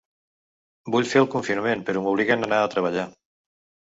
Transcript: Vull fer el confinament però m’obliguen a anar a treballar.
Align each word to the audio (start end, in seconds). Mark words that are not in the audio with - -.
Vull 0.95 1.03
fer 1.11 1.19
el 1.23 1.27
confinament 1.33 1.83
però 1.89 2.01
m’obliguen 2.05 2.47
a 2.47 2.49
anar 2.51 2.63
a 2.63 2.73
treballar. 2.77 3.05